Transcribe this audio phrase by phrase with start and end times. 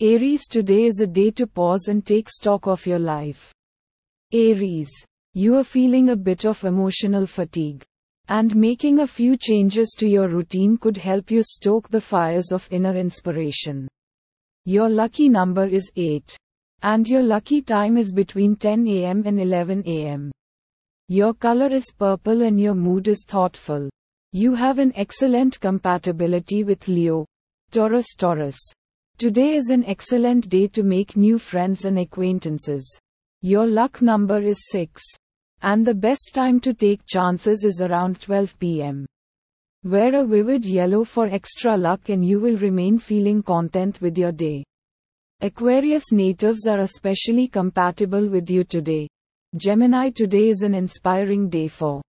[0.00, 3.54] Aries today is a day to pause and take stock of your life.
[4.32, 4.90] Aries,
[5.34, 7.80] you are feeling a bit of emotional fatigue.
[8.26, 12.66] And making a few changes to your routine could help you stoke the fires of
[12.72, 13.86] inner inspiration.
[14.64, 16.36] Your lucky number is 8.
[16.82, 20.32] And your lucky time is between 10 am and 11 am.
[21.06, 23.88] Your color is purple and your mood is thoughtful.
[24.32, 27.26] You have an excellent compatibility with Leo.
[27.70, 28.58] Taurus Taurus.
[29.16, 32.98] Today is an excellent day to make new friends and acquaintances.
[33.42, 35.00] Your luck number is 6.
[35.62, 39.06] And the best time to take chances is around 12 pm.
[39.84, 44.32] Wear a vivid yellow for extra luck and you will remain feeling content with your
[44.32, 44.64] day.
[45.42, 49.06] Aquarius natives are especially compatible with you today.
[49.54, 52.02] Gemini today is an inspiring day for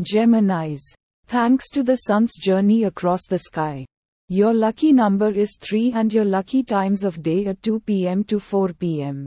[0.00, 0.80] Geminis.
[1.26, 3.84] Thanks to the sun's journey across the sky.
[4.32, 8.40] Your lucky number is 3 and your lucky times of day are 2 pm to
[8.40, 9.26] 4 pm.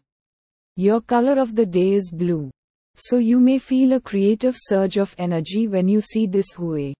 [0.74, 2.50] Your color of the day is blue.
[2.96, 6.92] So you may feel a creative surge of energy when you see this hue.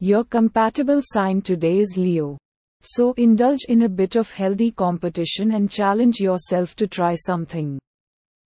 [0.00, 2.38] Your compatible sign today is Leo.
[2.80, 7.78] So indulge in a bit of healthy competition and challenge yourself to try something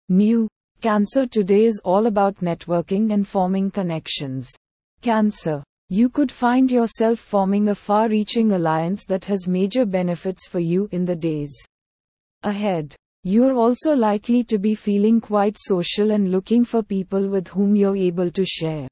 [0.08, 0.48] new.
[0.80, 4.50] Cancer today is all about networking and forming connections.
[5.00, 5.62] Cancer.
[5.92, 10.88] You could find yourself forming a far reaching alliance that has major benefits for you
[10.92, 11.52] in the days
[12.44, 12.94] ahead.
[13.24, 17.96] You're also likely to be feeling quite social and looking for people with whom you're
[17.96, 18.86] able to share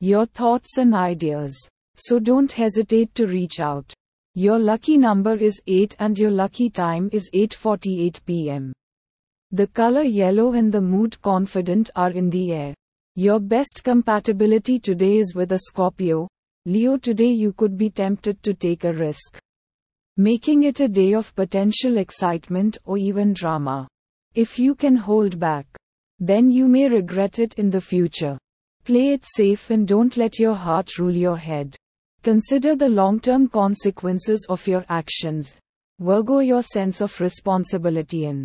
[0.00, 1.56] your thoughts and ideas.
[1.94, 3.94] So don't hesitate to reach out.
[4.34, 8.72] Your lucky number is 8 and your lucky time is 8:48 p.m.
[9.52, 12.74] The color yellow and the mood confident are in the air.
[13.18, 16.28] Your best compatibility today is with a Scorpio.
[16.66, 19.38] Leo today you could be tempted to take a risk.
[20.18, 23.88] Making it a day of potential excitement or even drama.
[24.34, 25.66] If you can hold back,
[26.20, 28.36] then you may regret it in the future.
[28.84, 31.74] Play it safe and don't let your heart rule your head.
[32.22, 35.54] Consider the long term consequences of your actions.
[36.00, 38.44] Virgo, your sense of responsibility and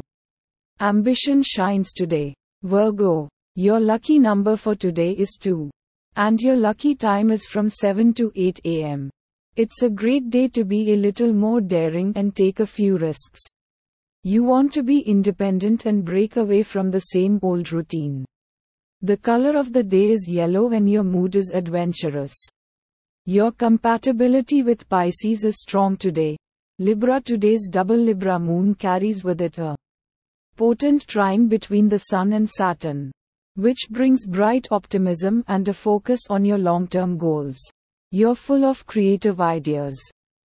[0.80, 2.34] Ambition shines today.
[2.64, 5.70] Virgo, your lucky number for today is 2.
[6.16, 9.10] And your lucky time is from 7 to 8 am.
[9.58, 13.42] It's a great day to be a little more daring and take a few risks.
[14.24, 18.24] You want to be independent and break away from the same old routine.
[19.02, 22.34] The color of the day is yellow and your mood is adventurous.
[23.26, 26.38] Your compatibility with Pisces is strong today.
[26.80, 29.76] Libra today's double Libra moon carries with it a
[30.56, 33.12] potent trine between the Sun and Saturn,
[33.62, 37.60] which brings bright optimism and a focus on your long term goals.
[38.10, 40.02] You're full of creative ideas.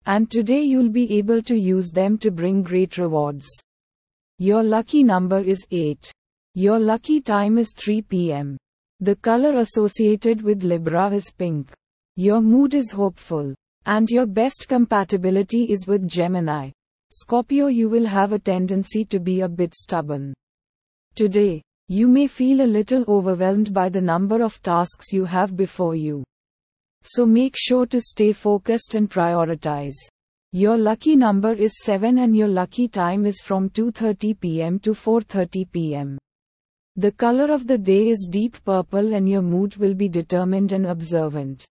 [0.05, 3.47] And today you'll be able to use them to bring great rewards.
[4.37, 6.11] Your lucky number is 8.
[6.53, 8.57] Your lucky time is 3 pm.
[8.99, 11.71] The color associated with Libra is pink.
[12.15, 13.55] Your mood is hopeful.
[13.87, 16.69] And your best compatibility is with Gemini.
[17.11, 20.31] Scorpio, you will have a tendency to be a bit stubborn.
[21.15, 25.95] Today, you may feel a little overwhelmed by the number of tasks you have before
[25.95, 26.23] you.
[27.01, 29.95] So make sure to stay focused and prioritize.
[30.51, 34.77] Your lucky number is 7 and your lucky time is from 2:30 p.m.
[34.79, 36.17] to 4:30 p.m.
[36.95, 40.85] The color of the day is deep purple and your mood will be determined and
[40.85, 41.65] observant.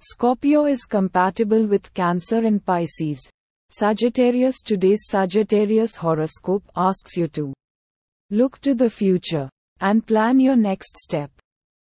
[0.00, 3.28] Scorpio is compatible with Cancer and Pisces.
[3.70, 7.52] Sagittarius Today's Sagittarius horoscope asks you to
[8.30, 9.48] look to the future
[9.80, 11.30] and plan your next step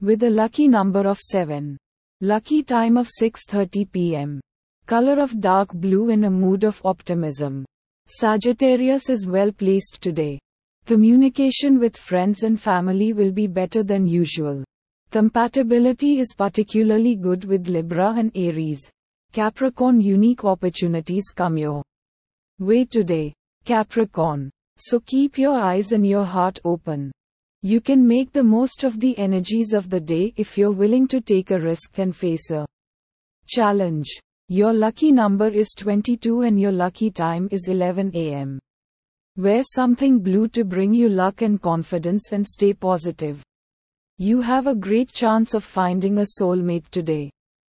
[0.02, 1.78] with a lucky number of 7.
[2.22, 4.42] Lucky time of 6:30 p.m.
[4.86, 7.66] Color of dark blue in a mood of optimism.
[8.08, 10.40] Sagittarius is well placed today.
[10.86, 14.64] Communication with friends and family will be better than usual.
[15.12, 18.90] Compatibility is particularly good with Libra and Aries.
[19.32, 21.84] Capricorn unique opportunities come your
[22.60, 23.34] way today.
[23.66, 24.50] Capricorn.
[24.78, 27.12] So keep your eyes and your heart open.
[27.62, 31.22] You can make the most of the energies of the day if you're willing to
[31.22, 32.66] take a risk and face a
[33.48, 34.08] challenge.
[34.50, 38.60] Your lucky number is 22 and your lucky time is 11 am.
[39.38, 43.42] Wear something blue to bring you luck and confidence and stay positive.
[44.18, 47.32] You have a great chance of finding a soulmate today.